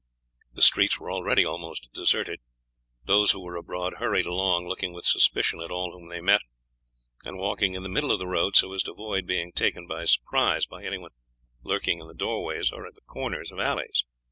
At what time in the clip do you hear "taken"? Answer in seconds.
9.51-9.85